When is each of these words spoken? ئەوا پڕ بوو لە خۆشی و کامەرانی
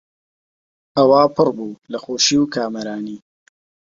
ئەوا 0.97 1.23
پڕ 1.35 1.47
بوو 1.57 1.79
لە 1.91 1.97
خۆشی 2.03 2.37
و 2.39 2.49
کامەرانی 2.55 3.17